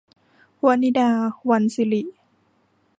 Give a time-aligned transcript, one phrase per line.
[0.65, 1.09] วนิดา-
[1.49, 2.01] วรรณสิริ